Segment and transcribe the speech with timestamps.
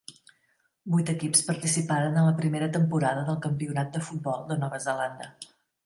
[0.93, 5.35] Vuit equips participaren en la primera temporada del Campionat de Futbol de Nova Zelanda.